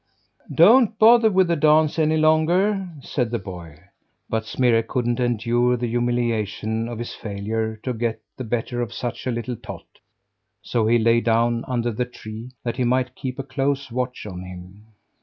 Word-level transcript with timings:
"Don't 0.51 0.97
bother 0.97 1.29
with 1.29 1.47
the 1.47 1.55
dance 1.55 1.99
any 1.99 2.17
longer!" 2.17 2.89
said 3.03 3.29
the 3.29 3.37
boy. 3.37 3.77
But 4.31 4.47
Smirre 4.47 4.81
couldn't 4.81 5.19
endure 5.19 5.77
the 5.77 5.85
humiliation 5.89 6.87
of 6.87 6.97
his 6.97 7.13
failure 7.13 7.77
to 7.83 7.93
get 7.93 8.19
the 8.35 8.43
better 8.43 8.81
of 8.81 8.95
such 8.95 9.27
a 9.27 9.31
little 9.31 9.55
tot, 9.55 9.85
so 10.63 10.87
he 10.87 10.97
lay 10.97 11.21
down 11.21 11.63
under 11.67 11.91
the 11.91 12.05
tree, 12.05 12.49
that 12.63 12.77
he 12.77 12.83
might 12.83 13.13
keep 13.13 13.37
a 13.37 13.43
close 13.43 13.91
watch 13.91 14.25
on 14.25 14.41
him. 14.43 14.87